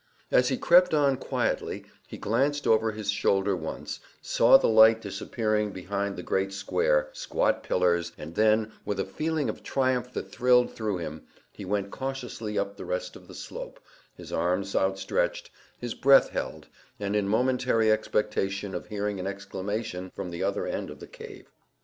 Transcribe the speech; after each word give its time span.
As 0.31 0.49
he 0.49 0.57
crept 0.57 0.95
on 0.95 1.15
quietly 1.15 1.85
he 2.07 2.17
glanced 2.17 2.65
over 2.65 2.91
his 2.91 3.11
shoulder 3.11 3.55
once, 3.55 3.99
saw 4.19 4.57
the 4.57 4.65
light 4.67 4.99
disappearing 4.99 5.69
behind 5.71 6.15
the 6.15 6.23
great 6.23 6.51
square, 6.53 7.11
squat 7.13 7.61
pillars, 7.61 8.11
and 8.17 8.33
then 8.33 8.71
with 8.83 8.99
a 8.99 9.05
feeling 9.05 9.47
of 9.47 9.61
triumph 9.61 10.11
that 10.13 10.31
thrilled 10.31 10.73
through 10.73 10.97
him, 10.97 11.27
he 11.51 11.65
went 11.65 11.91
cautiously 11.91 12.57
up 12.57 12.77
the 12.77 12.83
rest 12.85 13.15
of 13.15 13.27
the 13.27 13.35
slope, 13.35 13.79
his 14.17 14.33
arms 14.33 14.75
outstretched, 14.75 15.51
his 15.77 15.93
breath 15.93 16.29
held, 16.31 16.65
and 16.99 17.15
in 17.15 17.27
momentary 17.27 17.91
expectation 17.91 18.73
of 18.73 18.87
hearing 18.87 19.19
an 19.19 19.27
exclamation 19.27 20.09
from 20.15 20.31
the 20.31 20.41
other 20.41 20.65
end 20.65 20.89
of 20.89 20.99
the 20.99 21.05
cave. 21.05 21.51